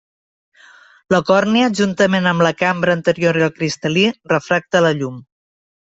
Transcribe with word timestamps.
La 1.15 1.19
còrnia, 1.27 1.67
juntament 1.81 2.31
amb 2.31 2.47
la 2.49 2.53
cambra 2.65 2.97
anterior 3.01 3.41
i 3.43 3.47
el 3.51 3.55
cristal·lí, 3.61 4.09
refracta 4.37 4.87
la 4.89 4.99
llum. 5.01 5.27